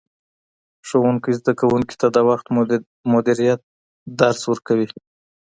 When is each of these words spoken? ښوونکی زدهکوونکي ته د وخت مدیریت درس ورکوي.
ښوونکی 0.87 1.31
زدهکوونکي 1.39 1.95
ته 2.01 2.07
د 2.15 2.17
وخت 2.29 2.45
مدیریت 3.13 3.59
درس 4.19 4.39
ورکوي. 4.51 4.87